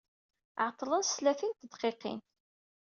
[0.63, 2.19] Ɛeḍḍlen s tlatin n tedqiqin.